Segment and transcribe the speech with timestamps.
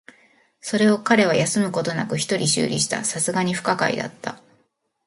[0.61, 3.01] それを彼は休むことなく一人修理した。
[3.01, 4.41] 流石に不可解だった。